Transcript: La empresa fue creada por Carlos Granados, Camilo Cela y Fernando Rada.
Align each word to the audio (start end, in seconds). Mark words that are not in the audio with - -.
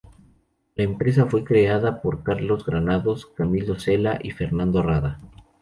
La 0.77 0.83
empresa 0.83 1.27
fue 1.27 1.43
creada 1.43 2.01
por 2.01 2.23
Carlos 2.23 2.65
Granados, 2.65 3.27
Camilo 3.35 3.77
Cela 3.77 4.17
y 4.23 4.31
Fernando 4.31 4.81
Rada. 4.81 5.19